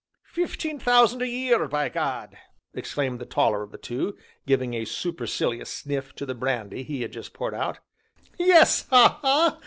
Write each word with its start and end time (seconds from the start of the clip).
"Fifteen 0.33 0.79
thousand 0.79 1.21
a 1.21 1.27
year, 1.27 1.67
by 1.67 1.87
gad!" 1.87 2.35
exclaimed 2.73 3.19
the 3.19 3.25
taller 3.27 3.61
of 3.61 3.71
the 3.71 3.77
two, 3.77 4.17
giving 4.47 4.73
a 4.73 4.83
supercilious 4.83 5.69
sniff 5.69 6.15
to 6.15 6.25
the 6.25 6.33
brandy 6.33 6.81
he 6.81 7.03
had 7.03 7.11
just 7.11 7.35
poured 7.35 7.53
out. 7.53 7.77
"Yes, 8.39 8.87
ha! 8.87 9.19
ha! 9.21 9.59